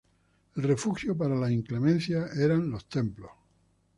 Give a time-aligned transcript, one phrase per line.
[0.55, 3.29] El refugio para las inclemencias eran los templos.